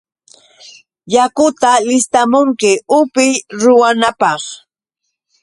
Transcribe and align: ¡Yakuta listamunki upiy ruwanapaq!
¡Yakuta 1.13 1.71
listamunki 1.87 2.71
upiy 2.99 3.31
ruwanapaq! 3.61 4.41